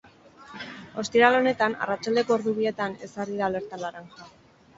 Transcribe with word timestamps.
Ostiral 1.01 1.37
honetan, 1.39 1.75
arratsaldeko 1.87 2.35
ordu 2.37 2.55
bietan, 2.61 2.97
ezarri 3.11 3.39
da 3.45 3.45
alerta 3.51 3.81
laranja. 3.85 4.29